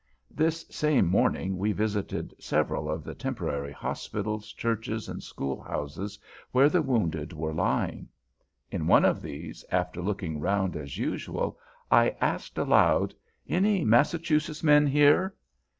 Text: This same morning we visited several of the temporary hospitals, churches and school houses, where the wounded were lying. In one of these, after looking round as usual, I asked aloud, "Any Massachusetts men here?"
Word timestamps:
This 0.31 0.65
same 0.71 1.05
morning 1.05 1.59
we 1.59 1.73
visited 1.73 2.33
several 2.39 2.89
of 2.89 3.03
the 3.03 3.13
temporary 3.13 3.71
hospitals, 3.71 4.51
churches 4.51 5.07
and 5.07 5.21
school 5.21 5.61
houses, 5.61 6.17
where 6.51 6.69
the 6.69 6.81
wounded 6.81 7.33
were 7.33 7.53
lying. 7.53 8.07
In 8.71 8.87
one 8.87 9.05
of 9.05 9.21
these, 9.21 9.63
after 9.71 10.01
looking 10.01 10.39
round 10.39 10.75
as 10.75 10.97
usual, 10.97 11.59
I 11.91 12.15
asked 12.19 12.57
aloud, 12.57 13.13
"Any 13.47 13.85
Massachusetts 13.85 14.63
men 14.63 14.87
here?" 14.87 15.35